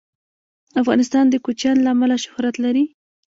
افغانستان 0.81 1.25
د 1.29 1.35
کوچیان 1.45 1.77
له 1.81 1.89
امله 1.95 2.15
شهرت 2.25 2.55
لري. 2.65 2.85